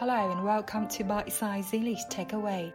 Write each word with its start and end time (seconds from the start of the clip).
Hello 0.00 0.30
and 0.30 0.46
welcome 0.46 0.86
to 0.86 1.16
Bite 1.16 1.30
Size 1.30 1.72
English 1.72 2.00
Takeaway. 2.10 2.70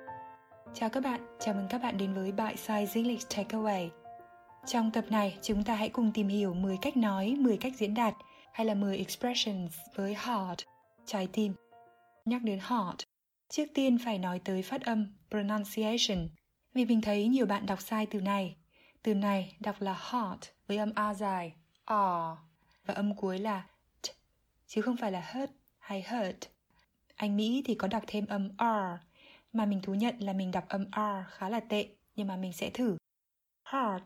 Chào 0.74 0.90
các 0.90 1.04
bạn, 1.04 1.22
chào 1.40 1.54
mừng 1.54 1.68
các 1.70 1.82
bạn 1.82 1.98
đến 1.98 2.14
với 2.14 2.32
Bite 2.32 2.56
Size 2.56 2.88
English 2.94 3.28
Takeaway. 3.30 3.90
Trong 4.66 4.92
tập 4.92 5.06
này, 5.10 5.38
chúng 5.42 5.64
ta 5.64 5.76
hãy 5.76 5.90
cùng 5.90 6.12
tìm 6.14 6.28
hiểu 6.28 6.54
10 6.54 6.78
cách 6.82 6.98
nói, 6.98 7.36
10 7.40 7.58
cách 7.58 7.74
diễn 7.78 7.94
đạt 7.94 8.14
hay 8.54 8.66
là 8.66 8.74
10 8.74 8.98
expressions 8.98 9.74
với 9.96 10.16
heart, 10.16 10.60
trái 11.06 11.28
tim. 11.34 11.54
Nhắc 12.26 12.42
đến 12.44 12.60
heart, 12.60 12.98
trước 13.50 13.66
tiên 13.74 13.98
phải 14.06 14.18
nói 14.20 14.42
tới 14.46 14.62
phát 14.62 14.82
âm 14.82 15.16
pronunciation. 15.30 16.30
Vì 16.74 16.86
mình 16.86 17.02
thấy 17.02 17.28
nhiều 17.28 17.46
bạn 17.46 17.66
đọc 17.66 17.82
sai 17.82 18.06
từ 18.06 18.22
này. 18.22 18.56
Từ 19.04 19.14
này 19.14 19.56
đọc 19.60 19.76
là 19.80 19.94
heart 19.94 20.42
với 20.68 20.78
âm 20.78 20.92
A 20.96 21.14
dài, 21.14 21.54
R 21.88 21.94
và 22.86 22.94
âm 22.94 23.16
cuối 23.16 23.40
là 23.40 23.64
t, 24.02 24.08
chứ 24.68 24.82
không 24.82 24.98
phải 24.98 25.12
là 25.12 25.32
hurt 25.34 25.52
hay 25.80 26.04
hurt. 26.10 26.55
Anh 27.16 27.38
Mỹ 27.38 27.62
thì 27.66 27.76
có 27.76 27.88
đọc 27.88 28.04
thêm 28.08 28.26
âm 28.26 28.50
R, 28.50 29.00
mà 29.54 29.66
mình 29.66 29.82
thú 29.82 29.94
nhận 29.94 30.20
là 30.20 30.34
mình 30.34 30.52
đọc 30.52 30.66
âm 30.70 30.86
R 30.86 31.30
khá 31.32 31.50
là 31.50 31.60
tệ, 31.60 31.88
nhưng 32.16 32.28
mà 32.28 32.38
mình 32.38 32.54
sẽ 32.54 32.70
thử. 32.70 32.98
Heart, 33.64 34.04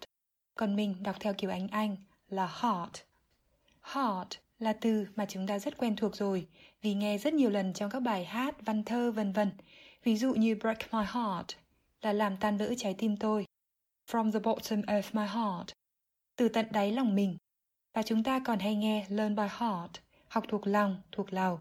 còn 0.55 0.75
mình 0.75 1.03
đọc 1.03 1.15
theo 1.19 1.33
kiểu 1.33 1.49
Anh 1.49 1.67
Anh 1.67 1.95
là 2.29 2.47
heart. 2.61 2.93
Heart 3.81 4.29
là 4.59 4.73
từ 4.73 5.07
mà 5.15 5.25
chúng 5.25 5.47
ta 5.47 5.59
rất 5.59 5.77
quen 5.77 5.95
thuộc 5.95 6.15
rồi, 6.15 6.47
vì 6.81 6.93
nghe 6.93 7.17
rất 7.17 7.33
nhiều 7.33 7.49
lần 7.49 7.73
trong 7.73 7.89
các 7.89 7.99
bài 7.99 8.25
hát, 8.25 8.55
văn 8.65 8.83
thơ 8.83 9.11
vân 9.11 9.31
vân. 9.31 9.51
Ví 10.03 10.17
dụ 10.17 10.33
như 10.33 10.55
Break 10.55 10.93
My 10.93 10.99
Heart 10.99 11.47
là 12.01 12.13
làm 12.13 12.37
tan 12.37 12.57
vỡ 12.57 12.73
trái 12.77 12.95
tim 12.97 13.17
tôi. 13.17 13.45
From 14.11 14.31
the 14.31 14.39
bottom 14.39 14.81
of 14.81 15.01
my 15.13 15.27
heart, 15.27 15.69
từ 16.35 16.49
tận 16.49 16.65
đáy 16.71 16.91
lòng 16.91 17.15
mình. 17.15 17.37
Và 17.93 18.03
chúng 18.03 18.23
ta 18.23 18.39
còn 18.45 18.59
hay 18.59 18.75
nghe 18.75 19.05
Learn 19.09 19.35
by 19.35 19.47
heart, 19.59 19.91
học 20.27 20.43
thuộc 20.47 20.67
lòng, 20.67 21.01
thuộc 21.11 21.33
lầu. 21.33 21.59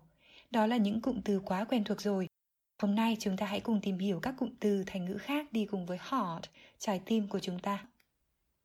Đó 0.51 0.67
là 0.67 0.77
những 0.77 1.01
cụm 1.01 1.21
từ 1.21 1.41
quá 1.41 1.65
quen 1.65 1.85
thuộc 1.85 2.01
rồi. 2.01 2.29
Hôm 2.83 2.95
nay 2.95 3.17
chúng 3.21 3.37
ta 3.37 3.47
hãy 3.47 3.61
cùng 3.61 3.81
tìm 3.81 3.99
hiểu 3.99 4.21
các 4.21 4.35
cụm 4.39 4.51
từ 4.61 4.85
thành 4.87 5.05
ngữ 5.05 5.19
khác 5.19 5.53
đi 5.53 5.67
cùng 5.67 5.87
với 5.87 5.99
heart, 6.11 6.43
trái 6.79 7.01
tim 7.05 7.29
của 7.29 7.39
chúng 7.39 7.59
ta. 7.59 7.87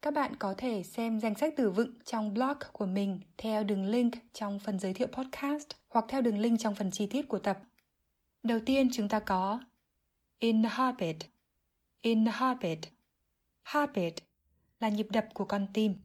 Các 0.02 0.14
bạn 0.14 0.36
có 0.39 0.54
thể 0.58 0.84
xem 0.84 1.20
danh 1.20 1.36
sách 1.36 1.54
từ 1.58 1.72
vựng 1.72 1.94
trong 2.06 2.34
blog 2.34 2.58
của 2.72 2.86
mình 2.86 3.20
theo 3.38 3.64
đường 3.64 3.86
link 3.86 4.14
trong 4.34 4.59
phần 4.59 4.80
giới 4.80 4.94
thiệu 4.94 5.08
podcast 5.08 5.67
hoặc 5.89 6.06
theo 6.08 6.22
đường 6.22 6.39
link 6.39 6.59
trong 6.59 6.76
phần 6.76 6.92
chi 6.92 7.08
tiết 7.08 7.28
của 7.28 7.39
tập. 7.39 7.59
Đầu 8.44 8.59
tiên 8.66 8.89
chúng 8.94 9.09
ta 9.09 9.20
có 9.20 9.59
in 10.39 10.56
inhabit, 10.56 11.17
in 12.02 12.26
habit. 13.64 14.14
Là 14.80 14.89
nhịp 14.89 15.08
đập 15.09 15.26
của 15.34 15.45
con 15.45 15.67
tim. 15.73 15.95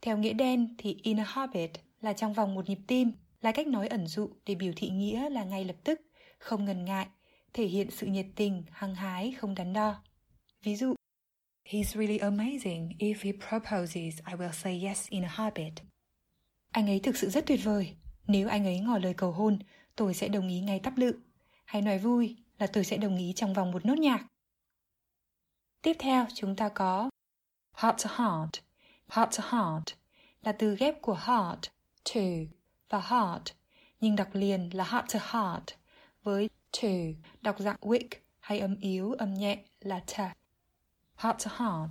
Theo 0.00 0.18
nghĩa 0.18 0.32
đen 0.32 0.74
thì 0.78 0.98
inhabit 1.02 1.70
là 2.00 2.12
trong 2.12 2.32
vòng 2.32 2.54
một 2.54 2.68
nhịp 2.68 2.78
tim, 2.86 3.12
là 3.44 3.52
cách 3.52 3.66
nói 3.66 3.88
ẩn 3.88 4.06
dụ 4.06 4.30
để 4.46 4.54
biểu 4.54 4.72
thị 4.76 4.88
nghĩa 4.88 5.30
là 5.30 5.44
ngay 5.44 5.64
lập 5.64 5.76
tức, 5.84 6.00
không 6.38 6.64
ngần 6.64 6.84
ngại, 6.84 7.06
thể 7.52 7.66
hiện 7.66 7.90
sự 7.90 8.06
nhiệt 8.06 8.26
tình, 8.36 8.64
hăng 8.70 8.94
hái, 8.94 9.34
không 9.38 9.54
đắn 9.54 9.72
đo. 9.72 10.02
Ví 10.62 10.76
dụ, 10.76 10.94
He's 11.68 11.84
really 11.84 12.18
amazing. 12.18 12.96
If 12.98 13.14
he 13.20 13.32
proposes, 13.48 14.18
I 14.26 14.34
will 14.34 14.52
say 14.52 14.82
yes 14.84 15.08
in 15.08 15.24
a 15.24 15.28
heartbeat. 15.28 15.72
Anh 16.70 16.86
ấy 16.86 17.00
thực 17.00 17.16
sự 17.16 17.30
rất 17.30 17.46
tuyệt 17.46 17.60
vời. 17.64 17.96
Nếu 18.26 18.48
anh 18.48 18.64
ấy 18.64 18.78
ngỏ 18.80 18.98
lời 18.98 19.14
cầu 19.14 19.32
hôn, 19.32 19.58
tôi 19.96 20.14
sẽ 20.14 20.28
đồng 20.28 20.48
ý 20.48 20.60
ngay 20.60 20.80
tắp 20.80 20.96
lự. 20.96 21.20
Hay 21.64 21.82
nói 21.82 21.98
vui 21.98 22.36
là 22.58 22.66
tôi 22.66 22.84
sẽ 22.84 22.96
đồng 22.96 23.16
ý 23.16 23.32
trong 23.36 23.54
vòng 23.54 23.70
một 23.70 23.86
nốt 23.86 23.98
nhạc. 23.98 24.26
Tiếp 25.82 25.96
theo 25.98 26.26
chúng 26.34 26.56
ta 26.56 26.68
có 26.68 27.10
heart 27.76 28.04
to 28.04 28.10
heart. 28.10 28.50
Heart 29.08 29.38
to 29.38 29.44
heart 29.50 29.98
là 30.42 30.52
từ 30.52 30.76
ghép 30.76 31.02
của 31.02 31.18
heart, 31.26 31.60
to 32.14 32.20
và 32.94 33.00
heart, 33.00 33.42
nhưng 34.00 34.16
đọc 34.16 34.28
liền 34.32 34.70
là 34.72 34.84
heart 34.84 35.14
to 35.14 35.18
heart 35.22 35.64
với 36.22 36.50
to 36.82 36.88
đọc 37.40 37.56
dạng 37.58 37.76
wick 37.80 38.08
hay 38.40 38.60
âm 38.60 38.76
yếu 38.80 39.12
âm 39.12 39.34
nhẹ 39.34 39.58
là 39.80 40.02
ta. 40.16 40.34
Heart 41.16 41.44
to 41.44 41.50
heart 41.56 41.90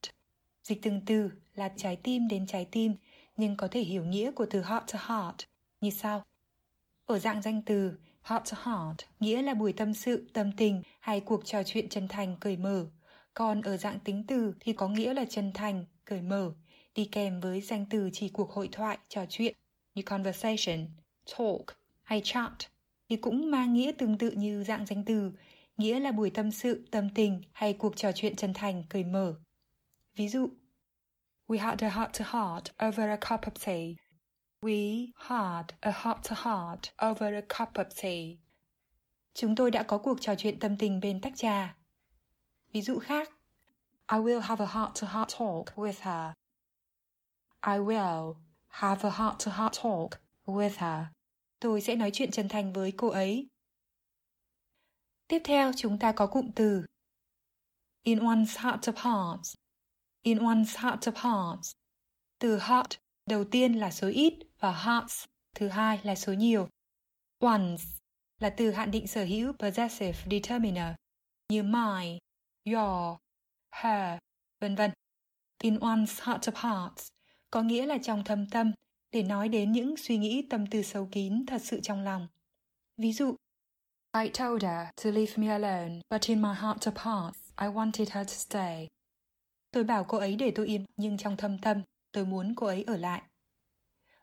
dịch 0.63 0.81
từng 0.81 1.01
từ 1.05 1.29
là 1.55 1.71
trái 1.77 1.95
tim 1.95 2.27
đến 2.27 2.47
trái 2.47 2.65
tim 2.71 2.95
nhưng 3.37 3.57
có 3.57 3.67
thể 3.67 3.81
hiểu 3.81 4.05
nghĩa 4.05 4.31
của 4.31 4.45
từ 4.49 4.63
heart 4.63 4.93
to 4.93 4.99
heart 4.99 5.37
như 5.81 5.89
sau. 5.89 6.23
Ở 7.05 7.19
dạng 7.19 7.41
danh 7.41 7.61
từ 7.61 7.97
heart 8.21 8.51
to 8.51 8.57
heart 8.63 8.97
nghĩa 9.19 9.41
là 9.41 9.53
buổi 9.53 9.73
tâm 9.73 9.93
sự, 9.93 10.27
tâm 10.33 10.51
tình 10.51 10.81
hay 10.99 11.19
cuộc 11.19 11.45
trò 11.45 11.63
chuyện 11.63 11.89
chân 11.89 12.07
thành 12.07 12.37
cởi 12.39 12.57
mở. 12.57 12.85
Còn 13.33 13.61
ở 13.61 13.77
dạng 13.77 13.99
tính 13.99 14.23
từ 14.27 14.53
thì 14.59 14.73
có 14.73 14.87
nghĩa 14.87 15.13
là 15.13 15.25
chân 15.29 15.51
thành, 15.53 15.85
cởi 16.05 16.21
mở, 16.21 16.53
đi 16.95 17.05
kèm 17.05 17.39
với 17.39 17.61
danh 17.61 17.85
từ 17.89 18.09
chỉ 18.13 18.29
cuộc 18.29 18.51
hội 18.51 18.69
thoại, 18.71 18.97
trò 19.09 19.25
chuyện 19.29 19.55
như 19.95 20.01
conversation, 20.01 20.87
talk 21.25 21.77
hay 22.03 22.21
chat 22.23 22.53
thì 23.09 23.15
cũng 23.17 23.51
mang 23.51 23.73
nghĩa 23.73 23.91
tương 23.97 24.17
tự 24.17 24.31
như 24.31 24.63
dạng 24.63 24.85
danh 24.85 25.03
từ, 25.05 25.31
nghĩa 25.77 25.99
là 25.99 26.11
buổi 26.11 26.29
tâm 26.29 26.51
sự, 26.51 26.87
tâm 26.91 27.09
tình 27.09 27.41
hay 27.51 27.73
cuộc 27.73 27.97
trò 27.97 28.11
chuyện 28.11 28.35
chân 28.35 28.53
thành, 28.53 28.83
cởi 28.89 29.03
mở. 29.03 29.35
Ví 30.15 30.27
dụ, 30.27 30.49
We 31.47 31.59
had 31.59 31.83
a 31.83 31.89
heart 31.89 32.19
to 32.19 32.25
heart 32.25 32.63
over 32.85 33.09
a 33.09 33.17
cup 33.17 33.41
of 33.41 33.51
tea. 33.65 33.95
We 34.61 35.11
had 35.15 35.65
a 35.81 35.91
heart 35.91 36.23
to 36.29 36.35
heart 36.35 36.79
over 36.97 37.33
a 37.33 37.41
cup 37.41 37.73
of 37.73 37.85
tea. 38.01 38.37
Chúng 39.33 39.55
tôi 39.55 39.71
đã 39.71 39.83
có 39.83 39.97
cuộc 39.97 40.21
trò 40.21 40.35
chuyện 40.35 40.59
tâm 40.59 40.77
tình 40.77 40.99
bên 40.99 41.21
tách 41.21 41.33
trà. 41.35 41.75
Ví 42.71 42.81
dụ 42.81 42.99
khác, 42.99 43.29
I 44.11 44.17
will 44.17 44.39
have 44.39 44.65
a 44.65 44.67
heart 44.67 45.01
to 45.01 45.07
heart 45.07 45.29
talk 45.39 45.75
with 45.75 46.01
her. 46.01 46.33
I 47.61 47.79
will 47.79 48.33
have 48.67 49.09
a 49.09 49.11
heart 49.11 49.45
to 49.45 49.51
heart 49.51 49.73
talk 49.83 50.22
with 50.45 50.77
her. 50.77 51.05
Tôi 51.59 51.81
sẽ 51.81 51.95
nói 51.95 52.09
chuyện 52.13 52.31
chân 52.31 52.49
thành 52.49 52.73
với 52.73 52.93
cô 52.97 53.07
ấy. 53.07 53.47
Tiếp 55.27 55.41
theo 55.43 55.71
chúng 55.77 55.99
ta 55.99 56.11
có 56.11 56.27
cụm 56.27 56.51
từ 56.55 56.85
in 58.03 58.19
one's 58.19 58.63
heart 58.63 58.89
of 58.89 58.93
hearts. 58.95 59.53
In 60.21 60.37
one's 60.37 60.77
heart 60.77 61.07
of 61.07 61.13
hearts. 61.15 61.71
Từ 62.39 62.59
heart 62.59 62.91
đầu 63.25 63.43
tiên 63.51 63.73
là 63.73 63.91
số 63.91 64.07
ít 64.07 64.33
và 64.59 64.71
hearts 64.71 65.25
thứ 65.55 65.67
hai 65.67 65.99
là 66.03 66.15
số 66.15 66.33
nhiều. 66.33 66.67
One's 67.39 67.99
là 68.39 68.49
từ 68.49 68.71
hạn 68.71 68.91
định 68.91 69.07
sở 69.07 69.23
hữu 69.23 69.53
possessive 69.59 70.19
determiner 70.31 70.95
như 71.49 71.63
my, 71.63 72.19
your, 72.65 73.17
her, 73.71 74.19
vân 74.59 74.75
vân. 74.75 74.91
In 75.61 75.75
one's 75.79 76.25
heart 76.25 76.49
of 76.49 76.55
hearts 76.55 77.07
có 77.51 77.61
nghĩa 77.61 77.85
là 77.85 77.97
trong 78.03 78.23
thâm 78.23 78.49
tâm 78.49 78.71
để 79.13 79.23
nói 79.23 79.49
đến 79.49 79.71
những 79.71 79.97
suy 79.97 80.17
nghĩ 80.17 80.47
tâm 80.49 80.67
tư 80.67 80.81
sâu 80.81 81.09
kín 81.11 81.45
thật 81.45 81.61
sự 81.61 81.81
trong 81.81 82.03
lòng. 82.03 82.27
Ví 82.97 83.13
dụ, 83.13 83.35
I 84.23 84.29
told 84.29 84.63
her 84.63 84.87
to 85.03 85.11
leave 85.11 85.33
me 85.35 85.47
alone, 85.47 86.01
but 86.09 86.21
in 86.27 86.41
my 86.41 86.53
heart 86.53 86.87
of 86.87 86.91
hearts, 86.95 87.39
I 87.61 87.67
wanted 87.67 88.05
her 88.11 88.27
to 88.27 88.33
stay. 88.33 88.87
Tôi 89.71 89.83
bảo 89.83 90.03
cô 90.03 90.17
ấy 90.17 90.35
để 90.35 90.51
tôi 90.55 90.67
yên, 90.67 90.85
nhưng 90.97 91.17
trong 91.17 91.37
thâm 91.37 91.57
tâm, 91.57 91.81
tôi 92.11 92.25
muốn 92.25 92.53
cô 92.55 92.67
ấy 92.67 92.83
ở 92.83 92.97
lại. 92.97 93.21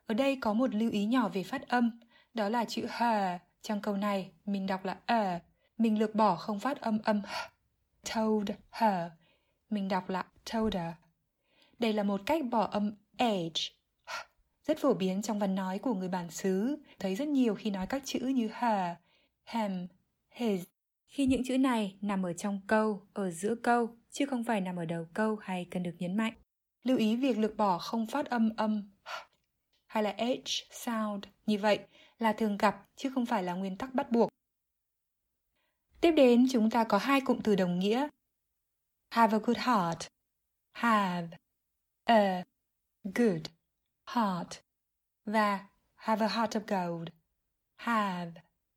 Ở 0.05 0.13
đây 0.13 0.37
có 0.41 0.53
một 0.53 0.75
lưu 0.75 0.91
ý 0.91 1.05
nhỏ 1.05 1.29
về 1.29 1.43
phát 1.43 1.67
âm, 1.67 1.99
đó 2.33 2.49
là 2.49 2.65
chữ 2.65 2.85
her 2.89 3.41
trong 3.61 3.81
câu 3.81 3.97
này 3.97 4.31
mình 4.45 4.67
đọc 4.67 4.85
là 4.85 4.97
ờ, 5.05 5.39
mình 5.77 5.99
lược 5.99 6.15
bỏ 6.15 6.35
không 6.35 6.59
phát 6.59 6.81
âm 6.81 6.99
âm 7.03 7.21
h. 7.21 7.33
Told 8.15 8.49
her, 8.71 9.11
mình 9.69 9.87
đọc 9.87 10.09
là 10.09 10.25
told 10.53 10.75
her. 10.75 10.93
Đây 11.79 11.93
là 11.93 12.03
một 12.03 12.21
cách 12.25 12.41
bỏ 12.51 12.63
âm 12.63 12.91
age, 13.17 13.80
rất 14.63 14.77
phổ 14.79 14.93
biến 14.93 15.21
trong 15.21 15.39
văn 15.39 15.55
nói 15.55 15.79
của 15.79 15.93
người 15.93 16.09
bản 16.09 16.31
xứ, 16.31 16.77
thấy 16.99 17.15
rất 17.15 17.27
nhiều 17.27 17.55
khi 17.55 17.69
nói 17.69 17.87
các 17.87 18.01
chữ 18.05 18.19
như 18.19 18.49
her, 18.53 18.97
hem, 19.43 19.87
his. 20.29 20.63
Khi 21.07 21.25
những 21.25 21.43
chữ 21.45 21.57
này 21.57 21.97
nằm 22.01 22.25
ở 22.25 22.33
trong 22.33 22.61
câu, 22.67 23.07
ở 23.13 23.31
giữa 23.31 23.55
câu, 23.55 23.89
chứ 24.09 24.25
không 24.25 24.43
phải 24.43 24.61
nằm 24.61 24.75
ở 24.75 24.85
đầu 24.85 25.05
câu 25.13 25.35
hay 25.35 25.67
cần 25.71 25.83
được 25.83 25.95
nhấn 25.99 26.17
mạnh. 26.17 26.33
Lưu 26.83 26.97
ý 26.97 27.15
việc 27.15 27.37
lược 27.37 27.57
bỏ 27.57 27.77
không 27.77 28.07
phát 28.07 28.25
âm 28.25 28.49
âm 28.57 28.91
hay 29.87 30.03
là 30.03 30.15
h 30.19 30.49
sound 30.71 31.23
như 31.45 31.57
vậy 31.57 31.79
là 32.19 32.33
thường 32.33 32.57
gặp 32.57 32.87
chứ 32.95 33.11
không 33.15 33.25
phải 33.25 33.43
là 33.43 33.53
nguyên 33.53 33.77
tắc 33.77 33.93
bắt 33.93 34.11
buộc. 34.11 34.29
Tiếp 36.01 36.11
đến 36.11 36.47
chúng 36.51 36.69
ta 36.69 36.83
có 36.83 36.97
hai 36.97 37.21
cụm 37.21 37.39
từ 37.43 37.55
đồng 37.55 37.79
nghĩa. 37.79 38.07
Have 39.09 39.37
a 39.37 39.39
good 39.39 39.57
heart. 39.57 40.07
Have 40.71 41.37
a 42.03 42.43
good 43.03 43.41
heart 44.15 44.49
và 45.25 45.67
have 45.95 46.25
a 46.25 46.29
heart 46.29 46.55
of 46.57 46.61
gold. 46.67 47.09
Have 47.75 48.31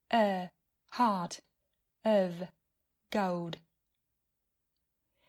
a 0.08 0.48
heart 0.90 1.38
of 2.02 2.32
gold. 3.10 3.54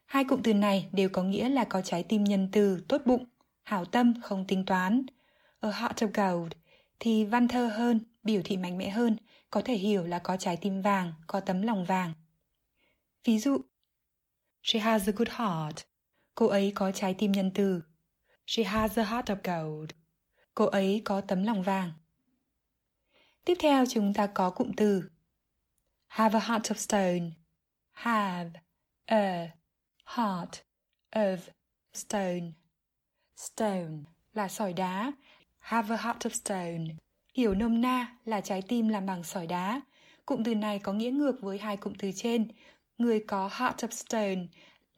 Hai 0.06 0.24
cụm 0.24 0.42
từ 0.44 0.54
này 0.54 0.90
đều 0.92 1.10
có 1.10 1.24
nghĩa 1.24 1.50
là 1.50 1.64
có 1.64 1.82
trái 1.82 2.04
tim 2.04 2.24
nhân 2.24 2.50
từ, 2.52 2.86
tốt 2.88 3.02
bụng, 3.06 3.26
hảo 3.64 3.86
tâm, 3.86 4.22
không 4.22 4.48
tính 4.48 4.66
toán. 4.66 5.06
A 5.60 5.72
heart 5.72 6.04
of 6.04 6.34
gold 6.34 6.52
thì 7.00 7.26
văn 7.26 7.48
thơ 7.48 7.68
hơn, 7.68 8.00
biểu 8.24 8.42
thị 8.46 8.58
mạnh 8.58 8.78
mẽ 8.78 8.90
hơn, 8.90 9.18
có 9.50 9.62
thể 9.66 9.74
hiểu 9.74 10.04
là 10.04 10.20
có 10.20 10.38
trái 10.38 10.58
tim 10.58 10.82
vàng, 10.82 11.14
có 11.28 11.40
tấm 11.40 11.62
lòng 11.62 11.86
vàng. 11.86 12.14
Ví 13.24 13.40
dụ, 13.40 13.58
She 14.64 14.80
has 14.80 15.10
a 15.10 15.12
good 15.12 15.30
heart. 15.30 15.78
Cô 16.36 16.48
ấy 16.48 16.72
có 16.76 16.92
trái 16.92 17.16
tim 17.18 17.32
nhân 17.32 17.52
từ. 17.54 17.82
She 18.46 18.64
has 18.64 19.00
a 19.00 19.04
heart 19.04 19.30
of 19.30 19.38
gold. 19.44 19.90
Cô 20.54 20.66
ấy 20.66 21.02
có 21.06 21.22
tấm 21.22 21.44
lòng 21.44 21.64
vàng. 21.64 21.92
Tiếp 23.46 23.58
theo 23.60 23.86
chúng 23.86 24.14
ta 24.14 24.28
có 24.28 24.50
cụm 24.50 24.72
từ 24.78 25.10
Have 26.08 26.40
a 26.40 26.46
heart 26.46 26.72
of 26.72 26.76
stone. 26.76 27.32
Have 27.92 28.52
a 29.06 29.48
heart 30.06 30.52
of 31.12 31.38
stone. 31.94 32.52
Stone 33.36 33.98
là 34.34 34.48
sỏi 34.48 34.74
đá. 34.74 35.12
Have 35.60 35.96
a 35.96 36.02
heart 36.02 36.26
of 36.26 36.30
stone. 36.30 36.96
Hiểu 37.34 37.56
nôm 37.56 37.82
na 37.82 38.16
là 38.26 38.42
trái 38.42 38.62
tim 38.68 38.88
làm 38.88 39.06
bằng 39.06 39.24
sỏi 39.24 39.48
đá. 39.48 39.82
Cụm 40.26 40.44
từ 40.44 40.56
này 40.56 40.80
có 40.80 40.94
nghĩa 40.94 41.12
ngược 41.12 41.42
với 41.42 41.58
hai 41.58 41.78
cụm 41.78 41.94
từ 42.00 42.12
trên. 42.16 42.48
Người 42.98 43.24
có 43.28 43.50
heart 43.54 43.78
of 43.78 43.90
stone 43.90 44.46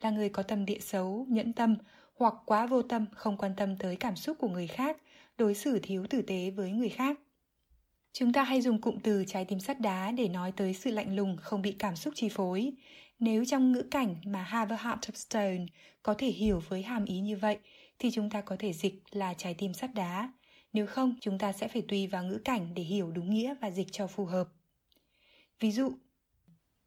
là 0.02 0.10
người 0.10 0.30
có 0.30 0.44
tâm 0.44 0.66
địa 0.66 0.80
xấu, 0.80 1.26
nhẫn 1.30 1.54
tâm 1.54 1.76
hoặc 2.18 2.34
quá 2.46 2.66
vô 2.66 2.82
tâm 2.82 3.06
không 3.12 3.38
quan 3.38 3.56
tâm 3.58 3.78
tới 3.78 3.96
cảm 3.96 4.16
xúc 4.16 4.38
của 4.40 4.48
người 4.48 4.68
khác, 4.68 4.98
đối 5.38 5.54
xử 5.54 5.80
thiếu 5.80 6.06
tử 6.10 6.22
tế 6.22 6.50
với 6.50 6.72
người 6.72 6.90
khác. 6.90 7.20
Chúng 8.14 8.34
ta 8.34 8.44
hay 8.44 8.62
dùng 8.62 8.82
cụm 8.82 9.00
từ 9.04 9.24
trái 9.28 9.46
tim 9.46 9.60
sắt 9.60 9.80
đá 9.80 10.12
để 10.12 10.28
nói 10.28 10.52
tới 10.52 10.74
sự 10.74 10.92
lạnh 10.92 11.16
lùng 11.16 11.38
không 11.42 11.62
bị 11.62 11.76
cảm 11.80 11.96
xúc 11.96 12.14
chi 12.18 12.30
phối. 12.30 12.74
Nếu 13.20 13.46
trong 13.46 13.72
ngữ 13.72 13.82
cảnh 13.92 14.16
mà 14.26 14.44
have 14.44 14.76
a 14.76 14.84
heart 14.84 15.00
of 15.00 15.14
stone 15.14 15.66
có 16.04 16.14
thể 16.14 16.28
hiểu 16.28 16.62
với 16.70 16.84
hàm 16.84 17.06
ý 17.06 17.20
như 17.20 17.38
vậy 17.38 17.58
thì 18.00 18.12
chúng 18.12 18.30
ta 18.30 18.42
có 18.42 18.56
thể 18.60 18.74
dịch 18.74 19.04
là 19.12 19.34
trái 19.34 19.54
tim 19.54 19.74
sắt 19.74 19.94
đá. 19.94 20.32
Nếu 20.74 20.88
không, 20.88 21.16
chúng 21.22 21.38
ta 21.38 21.52
sẽ 21.52 21.68
phải 21.68 21.82
tùy 21.88 22.08
vào 22.08 22.24
ngữ 22.24 22.40
cảnh 22.46 22.74
để 22.74 22.84
hiểu 22.84 23.12
đúng 23.12 23.34
nghĩa 23.34 23.56
và 23.62 23.72
dịch 23.72 23.88
cho 23.92 24.08
phù 24.08 24.26
hợp. 24.26 24.48
Ví 25.60 25.72
dụ, 25.72 25.92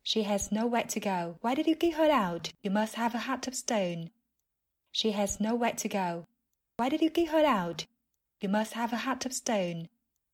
She 0.05 0.23
has 0.23 0.53
nowhere 0.53 0.85
to 0.85 1.01
go. 1.03 1.35
Why 1.41 1.57
did 1.57 1.67
you 1.67 1.75
kick 1.75 1.97
her 1.97 2.11
out? 2.33 2.43
You 2.65 2.73
must 2.73 2.95
have 2.95 3.19
a 3.19 3.23
heart 3.23 3.49
of 3.49 3.53
stone. 3.53 4.20
She 4.93 5.11
has 5.11 5.41
nowhere 5.41 5.75
to 5.75 5.89
go. 5.91 6.25
Why 6.77 6.91
did 6.91 7.01
you 7.03 7.09
kick 7.15 7.31
her 7.31 7.45
out? 7.45 7.83
You 8.43 8.51
must 8.51 8.75
have 8.75 8.97
a 8.97 9.01
heart 9.01 9.27
of 9.27 9.31
stone. 9.31 9.87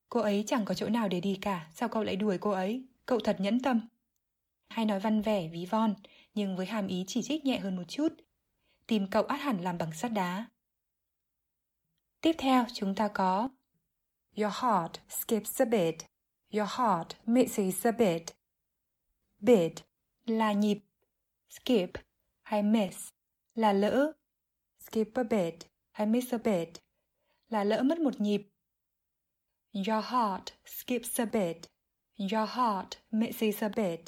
Cô 0.09 0.19
ấy 0.19 0.43
chẳng 0.47 0.65
có 0.65 0.73
chỗ 0.73 0.89
nào 0.89 1.07
để 1.07 1.19
đi 1.19 1.37
cả, 1.41 1.67
sao 1.75 1.89
cậu 1.89 2.03
lại 2.03 2.15
đuổi 2.15 2.37
cô 2.37 2.49
ấy? 2.49 2.83
Cậu 3.05 3.19
thật 3.19 3.37
nhẫn 3.39 3.59
tâm. 3.59 3.87
Hay 4.69 4.85
nói 4.85 4.99
văn 4.99 5.21
vẻ 5.21 5.47
ví 5.47 5.65
von, 5.65 5.93
nhưng 6.33 6.57
với 6.57 6.65
hàm 6.65 6.87
ý 6.87 7.03
chỉ 7.07 7.21
trích 7.23 7.45
nhẹ 7.45 7.59
hơn 7.59 7.75
một 7.75 7.83
chút. 7.87 8.13
Tìm 8.87 9.07
cậu 9.11 9.23
át 9.23 9.41
hẳn 9.41 9.61
làm 9.61 9.77
bằng 9.77 9.93
sắt 9.93 10.11
đá. 10.11 10.45
Tiếp 12.21 12.35
theo 12.37 12.65
chúng 12.73 12.95
ta 12.95 13.07
có 13.07 13.49
Your 14.35 14.53
heart 14.61 14.91
skips 15.09 15.61
a 15.61 15.65
bit. 15.65 15.95
Your 16.51 16.69
heart 16.77 17.07
misses 17.25 17.87
a 17.87 17.91
bit. 17.91 18.23
Bit 19.39 19.73
là 20.25 20.53
nhịp. 20.53 20.77
Skip 21.49 22.01
hay 22.43 22.63
miss 22.63 23.09
là 23.55 23.73
lỡ. 23.73 24.13
Skip 24.87 25.13
a 25.13 25.23
bit 25.23 25.55
hay 25.91 26.07
miss 26.07 26.33
a 26.33 26.37
bit 26.37 26.69
là 27.49 27.63
lỡ 27.63 27.83
mất 27.83 27.99
một 27.99 28.21
nhịp. 28.21 28.41
Your 29.73 30.05
heart 30.05 30.43
skips 30.65 31.19
a 31.19 31.25
bit. 31.25 31.57
Your 32.19 32.49
heart 32.49 32.87
misses 33.11 33.63
a 33.63 33.69
bit 33.69 33.99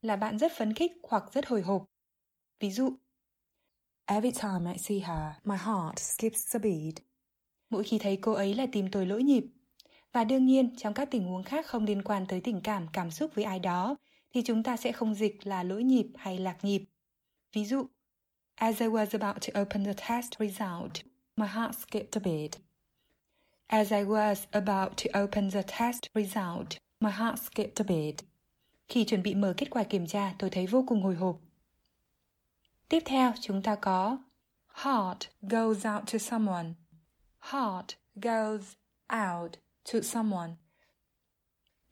là 0.00 0.16
bạn 0.16 0.38
rất 0.38 0.52
phấn 0.52 0.74
khích 0.74 0.92
hoặc 1.02 1.32
rất 1.32 1.46
hồi 1.46 1.62
hộp. 1.62 1.84
Ví 2.60 2.70
dụ, 2.70 2.92
Every 4.06 4.30
time 4.30 4.72
I 4.72 4.78
see 4.78 4.98
her, 4.98 5.32
my 5.44 5.56
heart 5.56 5.98
skips 5.98 6.56
a 6.56 6.58
beat. 6.58 6.94
Mỗi 7.70 7.84
khi 7.84 7.98
thấy 7.98 8.16
cô 8.16 8.32
ấy 8.32 8.54
là 8.54 8.66
tìm 8.72 8.90
tôi 8.90 9.06
lỗi 9.06 9.22
nhịp. 9.22 9.44
Và 10.12 10.24
đương 10.24 10.46
nhiên, 10.46 10.76
trong 10.76 10.94
các 10.94 11.08
tình 11.10 11.24
huống 11.24 11.42
khác 11.42 11.66
không 11.66 11.84
liên 11.84 12.02
quan 12.02 12.26
tới 12.28 12.40
tình 12.40 12.60
cảm, 12.60 12.86
cảm 12.92 13.10
xúc 13.10 13.30
với 13.34 13.44
ai 13.44 13.58
đó, 13.58 13.96
thì 14.34 14.42
chúng 14.42 14.62
ta 14.62 14.76
sẽ 14.76 14.92
không 14.92 15.14
dịch 15.14 15.46
là 15.46 15.62
lỗi 15.62 15.82
nhịp 15.82 16.06
hay 16.16 16.38
lạc 16.38 16.64
nhịp. 16.64 16.84
Ví 17.52 17.64
dụ, 17.64 17.86
As 18.62 18.80
I 18.80 18.86
was 18.86 19.12
about 19.12 19.40
to 19.40 19.58
open 19.58 19.82
the 19.82 19.94
test 19.94 20.36
result, 20.38 21.02
my 21.36 21.46
heart 21.46 21.74
skipped 21.74 22.14
a 22.14 22.20
beat. 22.20 22.58
As 23.68 23.90
I 23.90 24.04
was 24.04 24.46
about 24.52 24.96
to 24.98 25.08
open 25.18 25.48
the 25.50 25.64
test 25.64 26.08
result, 26.14 26.78
my 27.00 27.10
heart 27.10 27.40
skipped 27.40 27.80
a 27.80 27.84
beat. 27.84 28.22
Khi 28.88 29.04
chuẩn 29.04 29.22
bị 29.22 29.34
mở 29.34 29.54
kết 29.56 29.70
quả 29.70 29.84
kiểm 29.84 30.06
tra, 30.06 30.34
tôi 30.38 30.50
thấy 30.50 30.66
vô 30.66 30.84
cùng 30.86 31.02
hồi 31.02 31.14
hộp. 31.14 31.40
Tiếp 32.88 33.02
theo, 33.04 33.32
chúng 33.40 33.62
ta 33.62 33.74
có 33.74 34.18
Heart 34.74 35.18
goes 35.42 35.86
out 35.86 36.06
to 36.12 36.18
someone. 36.18 36.74
Heart 37.38 37.96
goes 38.14 38.76
out 39.12 39.56
to 39.92 40.00
someone. 40.02 40.52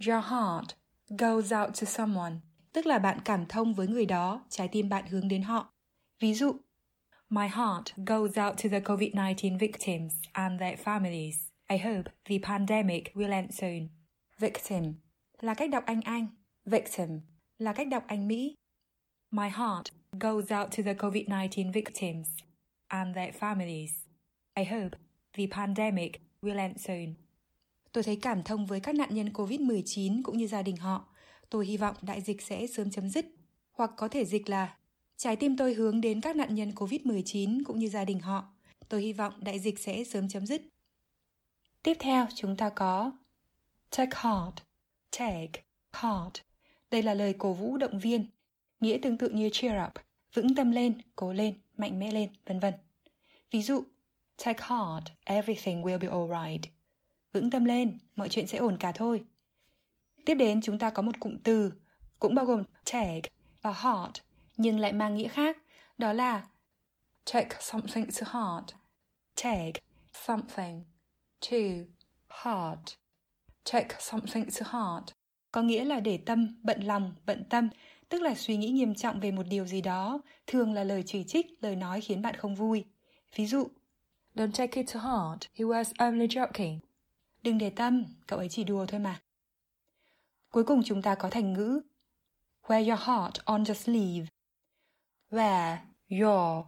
Your 0.06 0.24
heart 0.24 0.74
goes 1.08 1.52
out 1.52 1.80
to 1.80 1.86
someone, 1.86 2.34
tức 2.72 2.86
là 2.86 2.98
bạn 2.98 3.18
cảm 3.24 3.46
thông 3.46 3.74
với 3.74 3.86
người 3.86 4.06
đó, 4.06 4.40
trái 4.48 4.68
tim 4.68 4.88
bạn 4.88 5.06
hướng 5.06 5.28
đến 5.28 5.42
họ. 5.42 5.72
Ví 6.20 6.34
dụ, 6.34 6.52
My 7.30 7.48
heart 7.48 7.86
goes 7.96 8.38
out 8.38 8.56
to 8.62 8.68
the 8.68 8.80
COVID-19 8.80 9.58
victims 9.58 10.12
and 10.32 10.60
their 10.60 10.76
families. 10.76 11.36
I 11.70 11.78
hope 11.78 12.10
the 12.24 12.38
pandemic 12.38 13.14
will 13.14 13.32
end 13.32 13.54
soon. 13.54 13.88
Victim 14.38 14.94
là 15.40 15.54
cách 15.54 15.70
đọc 15.70 15.84
Anh 15.86 16.00
Anh, 16.00 16.26
victim 16.64 17.20
là 17.58 17.72
cách 17.72 17.88
đọc 17.88 18.04
Anh 18.06 18.28
Mỹ. 18.28 18.54
My 19.30 19.48
heart 19.48 19.86
goes 20.12 20.52
out 20.52 20.70
to 20.76 20.82
the 20.84 20.94
COVID-19 20.94 21.72
victims 21.72 22.28
and 22.88 23.16
their 23.16 23.34
families. 23.34 23.90
I 24.54 24.64
hope 24.64 24.98
the 25.32 25.46
pandemic 25.50 26.12
will 26.42 26.58
end 26.58 26.80
soon. 26.80 27.14
Tôi 27.92 28.04
thấy 28.04 28.18
cảm 28.22 28.42
thông 28.42 28.66
với 28.66 28.80
các 28.80 28.94
nạn 28.94 29.14
nhân 29.14 29.28
COVID-19 29.28 30.20
cũng 30.24 30.36
như 30.36 30.46
gia 30.46 30.62
đình 30.62 30.76
họ. 30.76 31.08
Tôi 31.50 31.66
hy 31.66 31.76
vọng 31.76 31.96
đại 32.02 32.20
dịch 32.20 32.42
sẽ 32.42 32.66
sớm 32.66 32.90
chấm 32.90 33.08
dứt. 33.08 33.26
Hoặc 33.72 33.90
có 33.96 34.08
thể 34.08 34.24
dịch 34.24 34.48
là 34.48 34.76
Trái 35.22 35.36
tim 35.36 35.56
tôi 35.56 35.74
hướng 35.74 36.00
đến 36.00 36.20
các 36.20 36.36
nạn 36.36 36.54
nhân 36.54 36.70
COVID-19 36.70 37.62
cũng 37.64 37.78
như 37.78 37.88
gia 37.88 38.04
đình 38.04 38.20
họ. 38.20 38.44
Tôi 38.88 39.02
hy 39.02 39.12
vọng 39.12 39.34
đại 39.44 39.58
dịch 39.58 39.78
sẽ 39.78 40.04
sớm 40.04 40.28
chấm 40.28 40.46
dứt. 40.46 40.62
Tiếp 41.82 41.96
theo 41.98 42.26
chúng 42.34 42.56
ta 42.56 42.70
có 42.70 43.12
Take 43.90 44.10
heart, 44.14 44.54
take 45.18 45.62
heart. 45.92 46.34
Đây 46.90 47.02
là 47.02 47.14
lời 47.14 47.34
cổ 47.38 47.52
vũ 47.52 47.76
động 47.76 47.98
viên, 47.98 48.26
nghĩa 48.80 48.98
tương 49.02 49.18
tự 49.18 49.28
như 49.28 49.50
cheer 49.52 49.74
up, 49.86 49.92
vững 50.34 50.54
tâm 50.54 50.70
lên, 50.70 51.00
cố 51.16 51.32
lên, 51.32 51.54
mạnh 51.76 51.98
mẽ 51.98 52.12
lên, 52.12 52.30
vân 52.46 52.60
vân. 52.60 52.74
Ví 53.50 53.62
dụ, 53.62 53.82
take 54.44 54.64
heart, 54.68 55.04
everything 55.24 55.82
will 55.82 55.98
be 55.98 56.08
alright. 56.08 56.72
Vững 57.32 57.50
tâm 57.50 57.64
lên, 57.64 57.98
mọi 58.16 58.28
chuyện 58.28 58.46
sẽ 58.46 58.58
ổn 58.58 58.76
cả 58.80 58.92
thôi. 58.92 59.24
Tiếp 60.26 60.34
đến 60.34 60.60
chúng 60.62 60.78
ta 60.78 60.90
có 60.90 61.02
một 61.02 61.20
cụm 61.20 61.36
từ, 61.44 61.72
cũng 62.18 62.34
bao 62.34 62.44
gồm 62.44 62.64
take 62.92 63.30
và 63.62 63.72
heart, 63.72 64.29
nhưng 64.60 64.80
lại 64.80 64.92
mang 64.92 65.14
nghĩa 65.14 65.28
khác, 65.28 65.58
đó 65.98 66.12
là 66.12 66.46
take 67.32 67.56
something 67.60 68.06
to 68.06 68.40
heart. 68.40 68.66
Take 69.42 69.80
something 70.12 70.84
to 71.50 71.56
heart. 72.28 72.94
Take 73.72 73.96
something 73.98 74.44
to 74.44 74.66
heart. 74.66 75.04
Có 75.52 75.62
nghĩa 75.62 75.84
là 75.84 76.00
để 76.00 76.18
tâm, 76.26 76.60
bận 76.62 76.80
lòng, 76.82 77.14
bận 77.26 77.44
tâm, 77.50 77.68
tức 78.08 78.22
là 78.22 78.34
suy 78.34 78.56
nghĩ 78.56 78.70
nghiêm 78.70 78.94
trọng 78.94 79.20
về 79.20 79.30
một 79.30 79.46
điều 79.50 79.66
gì 79.66 79.80
đó, 79.80 80.20
thường 80.46 80.72
là 80.72 80.84
lời 80.84 81.02
chỉ 81.06 81.24
trích, 81.24 81.46
lời 81.60 81.76
nói 81.76 82.00
khiến 82.00 82.22
bạn 82.22 82.36
không 82.36 82.54
vui. 82.54 82.84
Ví 83.36 83.46
dụ, 83.46 83.68
Don't 84.34 84.52
take 84.52 84.82
it 84.82 84.94
to 84.94 85.00
heart, 85.00 85.40
he 85.54 85.64
was 85.64 85.92
only 85.98 86.26
joking. 86.26 86.78
Đừng 87.42 87.58
để 87.58 87.70
tâm, 87.70 88.04
cậu 88.26 88.38
ấy 88.38 88.48
chỉ 88.48 88.64
đùa 88.64 88.86
thôi 88.86 89.00
mà. 89.00 89.20
Cuối 90.50 90.64
cùng 90.64 90.82
chúng 90.84 91.02
ta 91.02 91.14
có 91.14 91.30
thành 91.30 91.52
ngữ 91.52 91.80
Wear 92.66 92.88
your 92.88 93.00
heart 93.00 93.44
on 93.44 93.64
your 93.64 93.78
sleeve. 93.78 94.26
Wear 95.30 95.76
your 96.08 96.64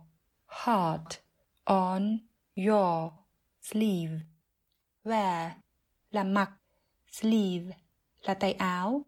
heart 0.46 1.18
on 1.64 2.18
your 2.56 3.12
sleeve. 3.62 4.20
Wear 5.04 5.50
là 6.10 6.24
mặc, 6.24 6.50
sleeve 7.10 7.76
là 8.22 8.34
tay 8.34 8.52
áo. 8.52 9.02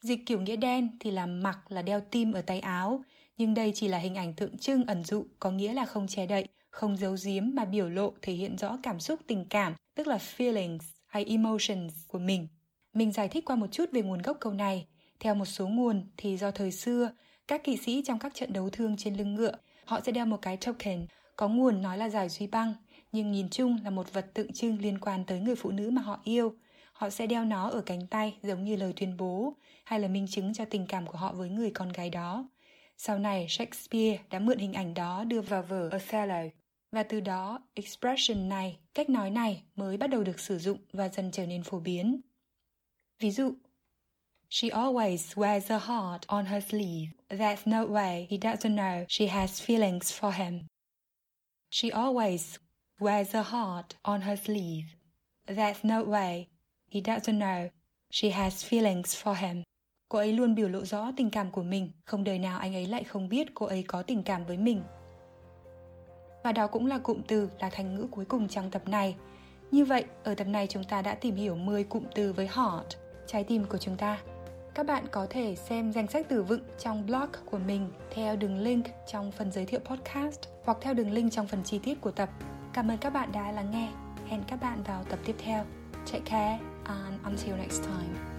Dịch 0.00 0.20
kiểu 0.26 0.40
nghĩa 0.40 0.56
đen 0.56 0.96
thì 1.00 1.10
là 1.10 1.26
mặc 1.26 1.58
là 1.68 1.82
đeo 1.82 2.00
tim 2.00 2.32
ở 2.32 2.42
tay 2.42 2.60
áo, 2.60 3.04
nhưng 3.36 3.54
đây 3.54 3.72
chỉ 3.74 3.88
là 3.88 3.98
hình 3.98 4.14
ảnh 4.14 4.34
tượng 4.34 4.58
trưng 4.58 4.84
ẩn 4.84 5.04
dụ 5.04 5.26
có 5.38 5.50
nghĩa 5.50 5.72
là 5.72 5.84
không 5.86 6.06
che 6.06 6.26
đậy, 6.26 6.48
không 6.70 6.96
giấu 6.96 7.16
giếm 7.24 7.44
mà 7.54 7.64
biểu 7.64 7.88
lộ 7.88 8.12
thể 8.22 8.32
hiện 8.32 8.56
rõ 8.56 8.78
cảm 8.82 9.00
xúc 9.00 9.20
tình 9.26 9.46
cảm, 9.50 9.74
tức 9.94 10.06
là 10.06 10.16
feelings 10.16 10.78
hay 11.06 11.24
emotions 11.24 11.94
của 12.08 12.18
mình. 12.18 12.48
Mình 12.92 13.12
giải 13.12 13.28
thích 13.28 13.44
qua 13.44 13.56
một 13.56 13.72
chút 13.72 13.92
về 13.92 14.02
nguồn 14.02 14.22
gốc 14.22 14.36
câu 14.40 14.52
này. 14.52 14.86
Theo 15.20 15.34
một 15.34 15.44
số 15.44 15.68
nguồn 15.68 16.06
thì 16.16 16.36
do 16.36 16.50
thời 16.50 16.72
xưa, 16.72 17.10
các 17.48 17.64
kỵ 17.64 17.76
sĩ 17.76 18.02
trong 18.04 18.18
các 18.18 18.34
trận 18.34 18.52
đấu 18.52 18.70
thương 18.70 18.96
trên 18.96 19.16
lưng 19.16 19.34
ngựa, 19.34 19.54
họ 19.84 20.00
sẽ 20.00 20.12
đeo 20.12 20.26
một 20.26 20.42
cái 20.42 20.56
token, 20.56 21.06
có 21.36 21.48
nguồn 21.48 21.82
nói 21.82 21.98
là 21.98 22.08
giải 22.08 22.28
duy 22.28 22.46
băng, 22.46 22.74
nhưng 23.12 23.32
nhìn 23.32 23.48
chung 23.48 23.78
là 23.84 23.90
một 23.90 24.12
vật 24.12 24.26
tượng 24.34 24.52
trưng 24.52 24.80
liên 24.80 24.98
quan 24.98 25.24
tới 25.24 25.40
người 25.40 25.54
phụ 25.56 25.70
nữ 25.70 25.90
mà 25.90 26.02
họ 26.02 26.20
yêu. 26.24 26.54
Họ 26.92 27.10
sẽ 27.10 27.26
đeo 27.26 27.44
nó 27.44 27.70
ở 27.70 27.80
cánh 27.80 28.06
tay 28.06 28.36
giống 28.42 28.64
như 28.64 28.76
lời 28.76 28.92
tuyên 28.96 29.16
bố 29.16 29.54
hay 29.84 30.00
là 30.00 30.08
minh 30.08 30.26
chứng 30.30 30.54
cho 30.54 30.64
tình 30.64 30.86
cảm 30.86 31.06
của 31.06 31.18
họ 31.18 31.32
với 31.32 31.48
người 31.48 31.70
con 31.70 31.88
gái 31.88 32.10
đó. 32.10 32.48
Sau 32.96 33.18
này, 33.18 33.46
Shakespeare 33.48 34.18
đã 34.30 34.38
mượn 34.38 34.58
hình 34.58 34.72
ảnh 34.72 34.94
đó 34.94 35.24
đưa 35.24 35.40
vào 35.40 35.62
vở 35.62 35.90
Othello. 35.96 36.42
Và 36.92 37.02
từ 37.02 37.20
đó, 37.20 37.62
expression 37.74 38.48
này, 38.48 38.78
cách 38.94 39.10
nói 39.10 39.30
này 39.30 39.62
mới 39.76 39.96
bắt 39.96 40.10
đầu 40.10 40.24
được 40.24 40.40
sử 40.40 40.58
dụng 40.58 40.78
và 40.92 41.08
dần 41.08 41.30
trở 41.30 41.46
nên 41.46 41.62
phổ 41.62 41.80
biến. 41.80 42.20
Ví 43.18 43.30
dụ, 43.30 43.52
She 44.54 44.70
always 44.70 45.36
wears 45.36 45.66
her 45.66 45.80
heart 45.80 46.26
on 46.28 46.46
her 46.46 46.60
sleeve. 46.60 47.08
There's 47.28 47.66
no 47.66 47.84
way 47.86 48.28
he 48.30 48.38
doesn't 48.38 48.76
know 48.76 49.04
she 49.08 49.26
has 49.26 49.60
feelings 49.60 50.12
for 50.12 50.30
him. 50.30 50.68
She 51.70 51.90
always 51.90 52.58
wears 53.00 53.32
her 53.32 53.42
heart 53.42 53.96
on 54.04 54.20
her 54.20 54.36
sleeve. 54.36 54.84
There's 55.48 55.82
no 55.82 56.04
way 56.04 56.46
he 56.86 57.00
doesn't 57.00 57.36
know 57.36 57.70
she 58.10 58.30
has 58.30 58.62
feelings 58.62 59.16
for 59.24 59.34
him. 59.34 59.62
Cô 60.08 60.18
ấy 60.18 60.32
luôn 60.32 60.54
biểu 60.54 60.68
lộ 60.68 60.84
rõ 60.84 61.12
tình 61.16 61.30
cảm 61.30 61.50
của 61.50 61.62
mình, 61.62 61.90
không 62.04 62.24
đời 62.24 62.38
nào 62.38 62.58
anh 62.58 62.74
ấy 62.74 62.86
lại 62.86 63.04
không 63.04 63.28
biết 63.28 63.54
cô 63.54 63.66
ấy 63.66 63.82
có 63.82 64.02
tình 64.02 64.22
cảm 64.22 64.46
với 64.46 64.56
mình. 64.56 64.82
Và 66.44 66.52
đó 66.52 66.66
cũng 66.66 66.86
là 66.86 66.98
cụm 66.98 67.22
từ 67.28 67.50
là 67.60 67.70
thành 67.70 67.94
ngữ 67.94 68.06
cuối 68.10 68.24
cùng 68.24 68.48
trong 68.48 68.70
tập 68.70 68.88
này. 68.88 69.16
Như 69.70 69.84
vậy, 69.84 70.04
ở 70.24 70.34
tập 70.34 70.46
này 70.46 70.66
chúng 70.66 70.84
ta 70.84 71.02
đã 71.02 71.14
tìm 71.14 71.36
hiểu 71.36 71.56
10 71.56 71.84
cụm 71.84 72.04
từ 72.14 72.32
với 72.32 72.46
heart, 72.46 72.96
trái 73.26 73.44
tim 73.44 73.64
của 73.64 73.78
chúng 73.78 73.96
ta. 73.96 74.22
Các 74.74 74.86
bạn 74.86 75.04
có 75.10 75.26
thể 75.30 75.54
xem 75.54 75.92
danh 75.92 76.06
sách 76.06 76.26
từ 76.28 76.42
vựng 76.42 76.62
trong 76.78 77.06
blog 77.06 77.28
của 77.44 77.58
mình 77.58 77.90
theo 78.10 78.36
đường 78.36 78.58
link 78.58 78.86
trong 79.06 79.32
phần 79.32 79.52
giới 79.52 79.66
thiệu 79.66 79.80
podcast 79.84 80.40
hoặc 80.64 80.78
theo 80.80 80.94
đường 80.94 81.12
link 81.12 81.32
trong 81.32 81.46
phần 81.46 81.62
chi 81.64 81.78
tiết 81.78 82.00
của 82.00 82.10
tập. 82.10 82.28
Cảm 82.72 82.90
ơn 82.90 82.98
các 82.98 83.10
bạn 83.10 83.32
đã 83.32 83.52
lắng 83.52 83.70
nghe. 83.70 83.88
Hẹn 84.28 84.42
các 84.48 84.60
bạn 84.62 84.82
vào 84.82 85.04
tập 85.04 85.18
tiếp 85.24 85.36
theo. 85.38 85.64
Take 86.12 86.24
care 86.24 86.58
and 86.84 87.24
until 87.24 87.56
next 87.56 87.82
time. 87.82 88.33